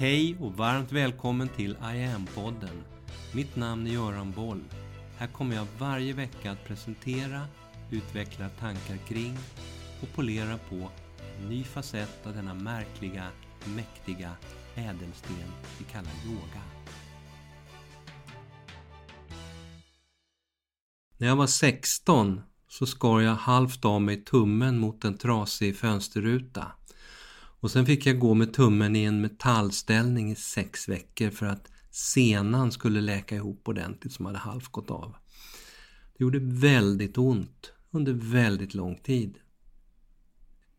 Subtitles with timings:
[0.00, 2.82] Hej och varmt välkommen till I am-podden.
[3.34, 4.64] Mitt namn är Göran Boll.
[5.16, 7.46] Här kommer jag varje vecka att presentera,
[7.90, 9.38] utveckla tankar kring
[10.02, 10.90] och polera på
[11.38, 13.26] en ny facett av denna märkliga,
[13.76, 14.32] mäktiga
[14.74, 16.62] ädelsten vi kallar yoga.
[21.16, 26.72] När jag var 16 så skar jag halvt av mig tummen mot en trasig fönsterruta.
[27.60, 31.70] Och sen fick jag gå med tummen i en metallställning i sex veckor för att
[31.90, 35.14] senan skulle läka ihop ordentligt som hade halvt gått av.
[36.18, 39.38] Det gjorde väldigt ont under väldigt lång tid.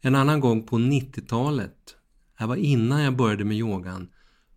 [0.00, 1.96] En annan gång på 90-talet,
[2.38, 4.08] det var innan jag började med yogan,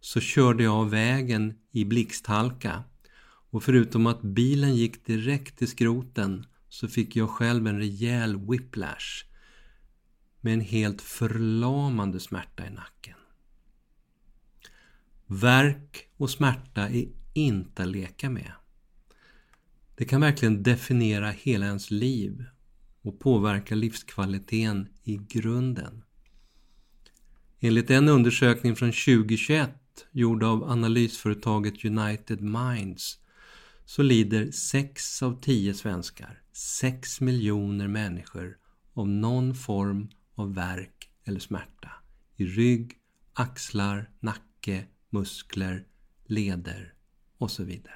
[0.00, 2.84] så körde jag av vägen i blixthalka.
[3.50, 9.33] Och förutom att bilen gick direkt till skroten så fick jag själv en rejäl whiplash
[10.44, 13.18] med en helt förlamande smärta i nacken.
[15.26, 18.52] Värk och smärta är inte att leka med.
[19.94, 22.44] Det kan verkligen definiera hela ens liv
[23.02, 26.02] och påverka livskvaliteten i grunden.
[27.60, 29.70] Enligt en undersökning från 2021
[30.12, 33.18] gjord av analysföretaget United Minds
[33.84, 38.56] så lider 6 av 10 svenskar, 6 miljoner människor,
[38.94, 41.90] av någon form av värk eller smärta
[42.36, 42.92] i rygg,
[43.32, 45.86] axlar, nacke, muskler,
[46.26, 46.94] leder
[47.38, 47.94] och så vidare.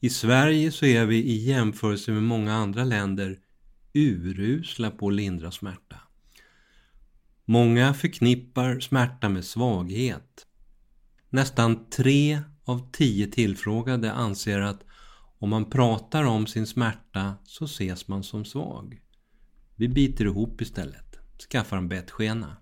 [0.00, 3.38] I Sverige så är vi i jämförelse med många andra länder
[3.92, 5.96] urusla på att lindra smärta.
[7.44, 10.46] Många förknippar smärta med svaghet.
[11.30, 14.84] Nästan tre av tio tillfrågade anser att
[15.38, 19.00] om man pratar om sin smärta så ses man som svag.
[19.80, 21.18] Vi biter ihop istället,
[21.50, 22.56] skaffar en bettskena.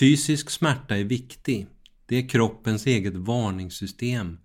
[0.00, 1.66] Fysisk smärta är viktig.
[2.06, 4.38] Det är kroppens eget varningssystem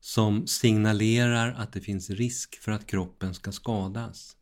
[0.00, 4.36] som signalerar att det finns risk för att kroppen ska skadas.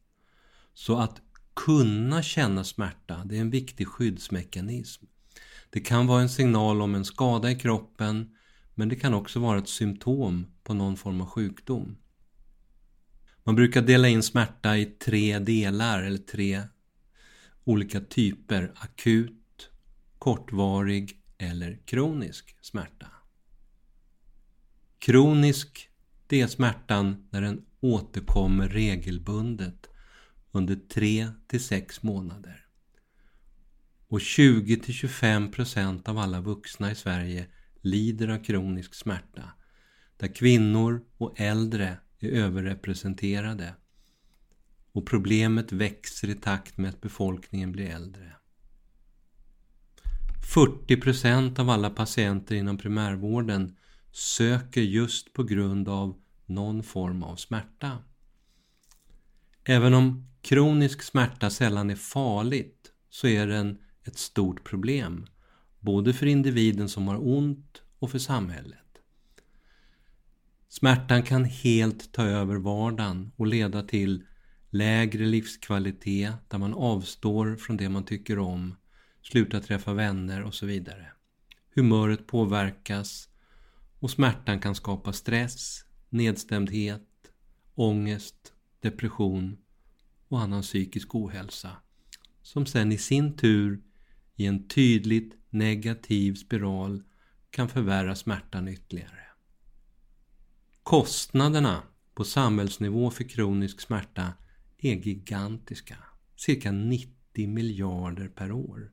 [0.75, 1.21] Så att
[1.55, 5.05] kunna känna smärta, det är en viktig skyddsmekanism.
[5.71, 8.31] Det kan vara en signal om en skada i kroppen
[8.75, 11.97] men det kan också vara ett symptom på någon form av sjukdom.
[13.47, 16.63] Man brukar dela in smärta i tre delar eller tre
[17.65, 18.73] olika typer.
[18.77, 19.71] Akut,
[20.19, 23.07] kortvarig eller kronisk smärta.
[24.99, 25.89] Kronisk,
[26.27, 29.91] det är smärtan när den återkommer regelbundet
[30.53, 32.67] under 3 till 6 månader.
[34.09, 37.47] Och 20 till 25 procent av alla vuxna i Sverige
[37.81, 39.51] lider av kronisk smärta,
[40.17, 43.75] där kvinnor och äldre är överrepresenterade.
[44.93, 48.33] Och problemet växer i takt med att befolkningen blir äldre.
[50.55, 53.77] 40 procent av alla patienter inom primärvården
[54.13, 56.17] söker just på grund av
[56.47, 57.99] någon form av smärta.
[59.65, 65.27] Även om kronisk smärta sällan är farligt så är den ett stort problem,
[65.81, 68.86] både för individen som har ont och för samhället.
[70.79, 74.25] Smärtan kan helt ta över vardagen och leda till
[74.71, 78.75] lägre livskvalitet där man avstår från det man tycker om,
[79.23, 81.07] slutar träffa vänner och så vidare.
[81.75, 83.29] Humöret påverkas
[83.99, 87.33] och smärtan kan skapa stress, nedstämdhet,
[87.75, 89.57] ångest, depression
[90.29, 91.71] och annan psykisk ohälsa
[92.43, 93.83] som sen i sin tur
[94.35, 97.03] i en tydligt negativ spiral
[97.51, 99.26] kan förvärra smärtan ytterligare.
[100.89, 101.83] Kostnaderna
[102.15, 104.33] på samhällsnivå för kronisk smärta
[104.79, 105.97] är gigantiska.
[106.37, 108.93] Cirka 90 miljarder per år.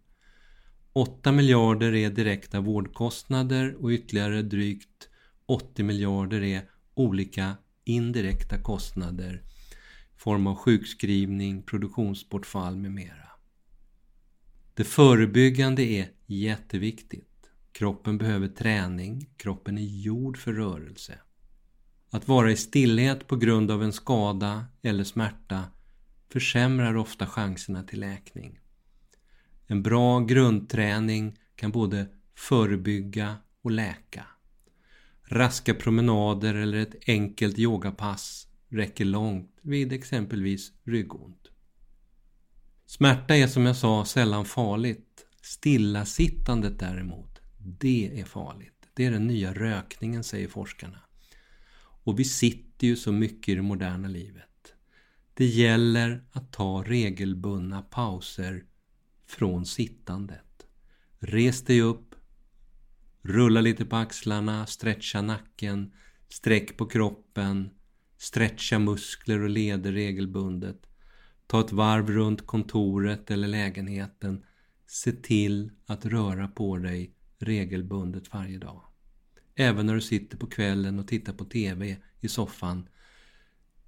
[0.94, 5.10] 8 miljarder är direkta vårdkostnader och ytterligare drygt
[5.46, 9.44] 80 miljarder är olika indirekta kostnader
[10.16, 13.30] i form av sjukskrivning, produktionsbortfall med mera.
[14.74, 17.52] Det förebyggande är jätteviktigt.
[17.72, 21.20] Kroppen behöver träning, kroppen är gjord för rörelse.
[22.14, 25.64] Att vara i stillhet på grund av en skada eller smärta
[26.30, 28.60] försämrar ofta chanserna till läkning.
[29.68, 34.26] En bra grundträning kan både förebygga och läka.
[35.24, 41.48] Raska promenader eller ett enkelt yogapass räcker långt vid exempelvis ryggont.
[42.86, 45.26] Smärta är som jag sa sällan farligt.
[45.42, 48.90] Stillasittandet däremot, det är farligt.
[48.94, 51.00] Det är den nya rökningen säger forskarna.
[52.04, 54.74] Och vi sitter ju så mycket i det moderna livet.
[55.34, 58.64] Det gäller att ta regelbundna pauser
[59.26, 60.66] från sittandet.
[61.20, 62.16] Res dig upp.
[63.22, 65.94] Rulla lite på axlarna, stretcha nacken,
[66.30, 67.70] sträck på kroppen,
[68.18, 70.88] stretcha muskler och leder regelbundet.
[71.48, 74.46] Ta ett varv runt kontoret eller lägenheten.
[74.88, 78.93] Se till att röra på dig regelbundet varje dag.
[79.56, 82.90] Även när du sitter på kvällen och tittar på TV i soffan.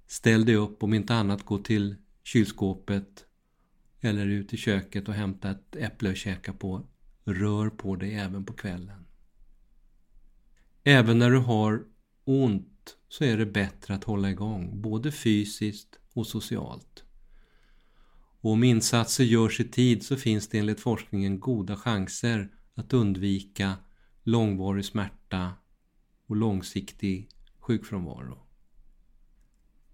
[0.06, 3.24] Ställ dig upp, om inte annat gå till kylskåpet
[4.00, 6.86] eller ut i köket och hämta ett äpple och käka på.
[7.24, 9.06] Rör på dig även på kvällen.
[10.84, 11.84] Även när du har
[12.24, 17.04] ont så är det bättre att hålla igång, både fysiskt och socialt.
[18.40, 23.74] Och om insatser görs i tid så finns det enligt forskningen goda chanser att undvika
[24.22, 25.16] långvarig smärta
[26.26, 27.28] och långsiktig
[27.58, 28.38] sjukfrånvaro.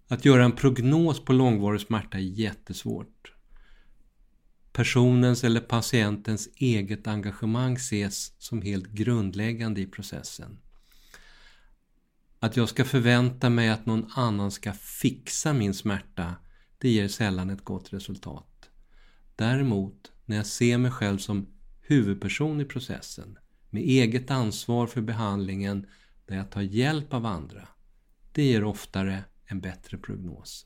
[0.07, 3.33] Att göra en prognos på långvarig smärta är jättesvårt.
[4.71, 10.59] Personens eller patientens eget engagemang ses som helt grundläggande i processen.
[12.39, 16.35] Att jag ska förvänta mig att någon annan ska fixa min smärta,
[16.77, 18.69] det ger sällan ett gott resultat.
[19.35, 21.47] Däremot, när jag ser mig själv som
[21.81, 23.37] huvudperson i processen,
[23.73, 25.85] med eget ansvar för behandlingen,
[26.25, 27.67] där jag tar hjälp av andra,
[28.31, 30.65] det ger oftare en bättre prognos.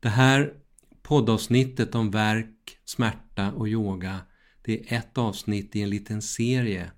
[0.00, 0.54] Det här
[1.02, 4.20] poddavsnittet om verk, smärta och yoga,
[4.62, 6.90] det är ett avsnitt i en liten serie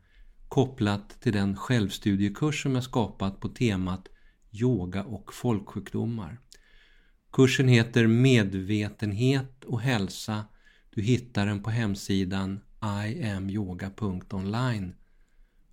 [0.48, 4.08] kopplat till den självstudiekurs som jag skapat på temat
[4.50, 6.40] Yoga och folksjukdomar.
[7.32, 10.44] Kursen heter Medvetenhet och hälsa.
[10.90, 14.94] Du hittar den på hemsidan iamyoga.online.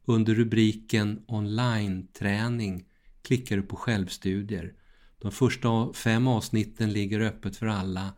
[0.05, 2.85] Under rubriken Online-träning
[3.21, 4.73] klickar du på självstudier.
[5.17, 8.13] De första fem avsnitten ligger öppet för alla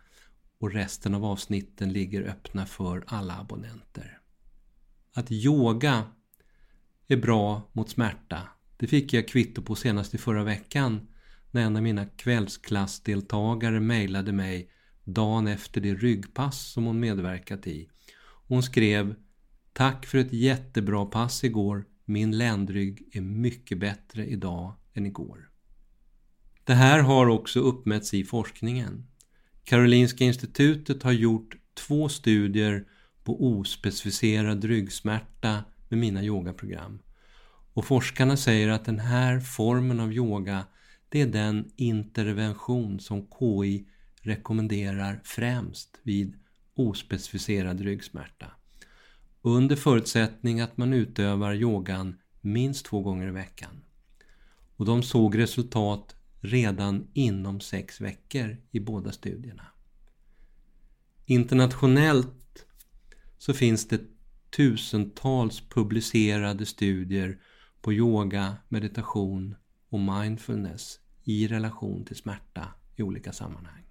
[0.60, 4.20] och resten av avsnitten ligger öppna för alla abonnenter.
[5.14, 6.04] Att yoga
[7.08, 8.42] är bra mot smärta.
[8.78, 11.08] Det fick jag kvitto på senast i förra veckan
[11.52, 14.70] när en av mina kvällsklassdeltagare mejlade mig
[15.04, 17.90] dagen efter det ryggpass som hon medverkat i.
[18.52, 19.16] Hon skrev
[19.74, 21.86] Tack för ett jättebra pass igår.
[22.06, 25.50] Min ländrygg är mycket bättre idag än igår.
[26.64, 29.08] Det här har också uppmätts i forskningen.
[29.64, 32.88] Karolinska institutet har gjort två studier
[33.24, 37.00] på ospecificerad ryggsmärta med mina yogaprogram.
[37.74, 40.66] Och forskarna säger att den här formen av yoga
[41.10, 43.88] det är den intervention som KI
[44.22, 46.42] rekommenderar främst vid
[46.76, 48.52] ospecificerad ryggsmärta.
[49.42, 53.82] Under förutsättning att man utövar yogan minst två gånger i veckan.
[54.76, 59.66] Och de såg resultat redan inom sex veckor i båda studierna.
[61.26, 62.66] Internationellt
[63.38, 64.02] så finns det
[64.50, 67.42] tusentals publicerade studier
[67.82, 69.56] på yoga, meditation
[69.90, 73.84] och mindfulness i relation till smärta i olika sammanhang.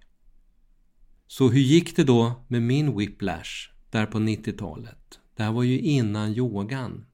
[1.31, 5.19] Så hur gick det då med min whiplash där på 90-talet?
[5.35, 7.05] Det här var ju innan yogan.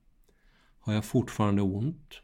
[0.80, 2.22] Har jag fortfarande ont?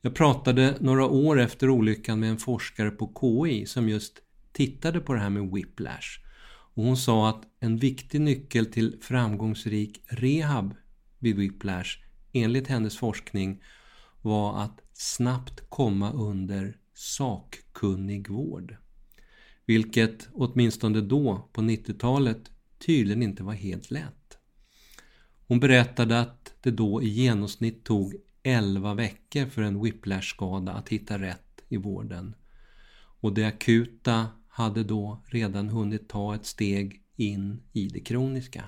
[0.00, 4.18] Jag pratade några år efter olyckan med en forskare på KI som just
[4.52, 6.20] tittade på det här med whiplash.
[6.74, 10.74] Och hon sa att en viktig nyckel till framgångsrik rehab
[11.18, 11.98] vid whiplash
[12.32, 13.62] enligt hennes forskning
[14.22, 18.76] var att snabbt komma under sakkunnig vård.
[19.66, 24.38] Vilket åtminstone då på 90-talet tydligen inte var helt lätt.
[25.46, 31.18] Hon berättade att det då i genomsnitt tog 11 veckor för en whiplash-skada att hitta
[31.18, 32.34] rätt i vården.
[33.20, 38.64] Och det akuta hade då redan hunnit ta ett steg in i det kroniska.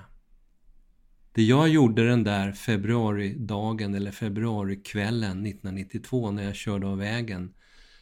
[1.31, 7.53] Det jag gjorde den där februaridagen eller februarikvällen 1992 när jag körde av vägen,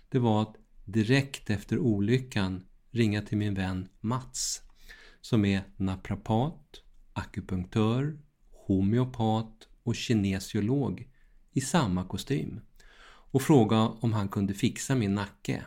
[0.10, 2.64] det var att direkt efter olyckan
[2.96, 4.62] ringa till min vän Mats
[5.22, 6.82] som är naprapat,
[7.14, 8.20] akupunktör,
[8.52, 11.10] homeopat och kinesiolog
[11.52, 12.62] i samma kostym
[13.32, 15.66] och fråga om han kunde fixa min nacke.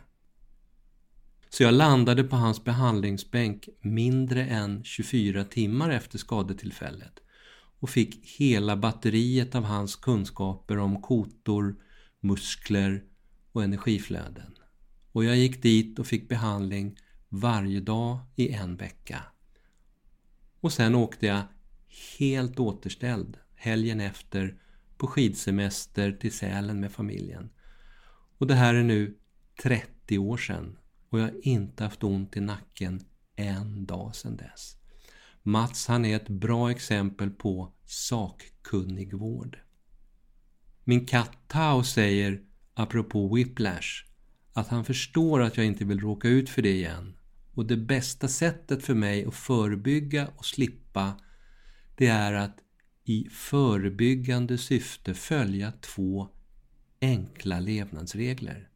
[1.48, 7.20] Så jag landade på hans behandlingsbänk mindre än 24 timmar efter skadetillfället
[7.80, 11.76] och fick hela batteriet av hans kunskaper om kotor,
[12.20, 13.04] muskler
[13.52, 14.54] och energiflöden.
[15.12, 16.96] Och jag gick dit och fick behandling
[17.28, 19.22] varje dag i en vecka.
[20.60, 21.42] Och sen åkte jag
[22.18, 24.60] helt återställd helgen efter
[24.96, 27.50] på skidsemester till Sälen med familjen.
[28.38, 29.18] Och det här är nu
[29.62, 33.00] 30 år sedan och jag har inte haft ont i nacken
[33.36, 34.76] en dag sedan dess.
[35.42, 39.58] Mats han är ett bra exempel på sakkunnig vård.
[40.84, 42.42] Min katt Tao säger,
[42.74, 44.04] apropå whiplash,
[44.52, 47.17] att han förstår att jag inte vill råka ut för det igen.
[47.58, 51.20] Och det bästa sättet för mig att förebygga och slippa,
[51.94, 52.58] det är att
[53.04, 56.28] i förebyggande syfte följa två
[57.00, 58.68] enkla levnadsregler.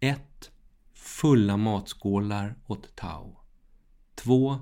[0.00, 0.50] 1.
[0.92, 3.40] Fulla matskålar åt Tao.
[4.14, 4.56] 2.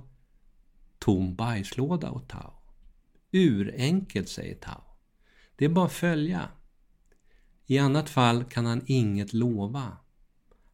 [0.99, 2.53] Tom bajslåda åt Tao.
[3.33, 4.85] Urenkelt, säger Tao.
[5.57, 6.49] Det är bara att följa.
[7.67, 9.97] I annat fall kan han inget lova.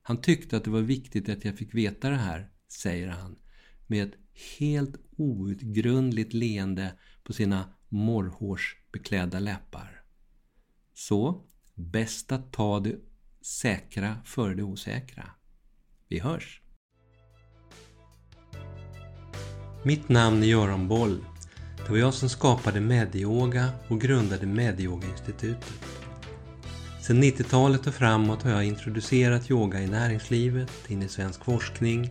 [0.02, 3.38] Han tyckte att det var viktigt att jag fick veta det här, säger han
[3.87, 4.14] med ett
[4.59, 6.93] helt outgrundligt leende
[7.25, 10.02] på sina morrhårsbeklädda läppar.
[10.95, 12.97] Så, bäst att ta det
[13.43, 15.31] säkra före det osäkra.
[16.09, 16.62] Vi hörs!
[19.85, 21.25] Mitt namn är Göran Boll.
[21.76, 25.83] Det var jag som skapade Medyoga och grundade Medyoga-institutet.
[27.02, 32.11] Sedan 90-talet och framåt har jag introducerat yoga i näringslivet, in i svensk forskning